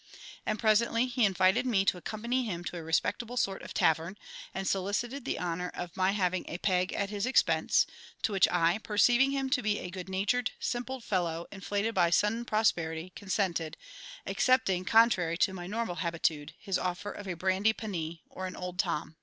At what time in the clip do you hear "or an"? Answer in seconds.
18.27-18.55